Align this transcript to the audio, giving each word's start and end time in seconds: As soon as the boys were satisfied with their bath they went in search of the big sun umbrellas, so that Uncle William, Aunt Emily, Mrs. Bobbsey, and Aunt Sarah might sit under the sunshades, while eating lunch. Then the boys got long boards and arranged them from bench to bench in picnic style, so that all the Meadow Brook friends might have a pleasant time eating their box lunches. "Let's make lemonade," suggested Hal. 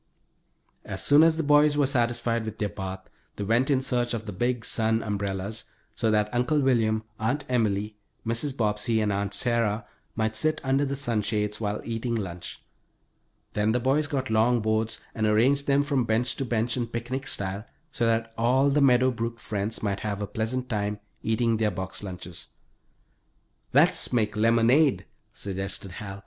As 0.83 1.03
soon 1.03 1.21
as 1.21 1.37
the 1.37 1.43
boys 1.43 1.77
were 1.77 1.85
satisfied 1.85 2.43
with 2.43 2.57
their 2.57 2.69
bath 2.69 3.07
they 3.35 3.43
went 3.43 3.69
in 3.69 3.83
search 3.83 4.15
of 4.15 4.25
the 4.25 4.33
big 4.33 4.65
sun 4.65 5.03
umbrellas, 5.03 5.65
so 5.93 6.09
that 6.09 6.33
Uncle 6.33 6.59
William, 6.59 7.03
Aunt 7.19 7.45
Emily, 7.47 7.97
Mrs. 8.25 8.57
Bobbsey, 8.57 8.99
and 8.99 9.13
Aunt 9.13 9.35
Sarah 9.35 9.85
might 10.15 10.35
sit 10.35 10.59
under 10.63 10.85
the 10.85 10.95
sunshades, 10.95 11.61
while 11.61 11.81
eating 11.85 12.15
lunch. 12.15 12.63
Then 13.53 13.73
the 13.73 13.79
boys 13.79 14.07
got 14.07 14.31
long 14.31 14.59
boards 14.59 15.01
and 15.13 15.27
arranged 15.27 15.67
them 15.67 15.83
from 15.83 16.05
bench 16.05 16.35
to 16.37 16.45
bench 16.45 16.75
in 16.75 16.87
picnic 16.87 17.27
style, 17.27 17.65
so 17.91 18.07
that 18.07 18.33
all 18.39 18.71
the 18.71 18.81
Meadow 18.81 19.11
Brook 19.11 19.39
friends 19.39 19.83
might 19.83 19.99
have 19.99 20.19
a 20.19 20.25
pleasant 20.25 20.67
time 20.67 20.99
eating 21.21 21.57
their 21.57 21.69
box 21.69 22.01
lunches. 22.01 22.47
"Let's 23.71 24.11
make 24.11 24.35
lemonade," 24.35 25.05
suggested 25.35 25.91
Hal. 25.91 26.19